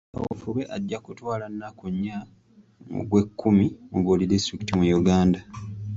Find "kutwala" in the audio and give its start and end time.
1.05-1.45